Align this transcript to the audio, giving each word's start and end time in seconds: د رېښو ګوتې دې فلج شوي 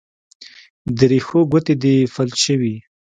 د 0.97 0.99
رېښو 1.11 1.39
ګوتې 1.51 1.73
دې 1.83 1.95
فلج 2.13 2.35
شوي 2.45 2.75